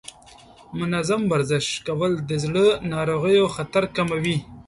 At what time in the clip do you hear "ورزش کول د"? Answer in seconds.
1.31-2.31